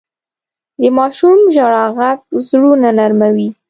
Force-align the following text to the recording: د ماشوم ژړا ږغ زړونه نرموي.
د 0.81 0.83
ماشوم 0.97 1.39
ژړا 1.55 1.85
ږغ 1.95 1.99
زړونه 2.47 2.89
نرموي. 2.97 3.49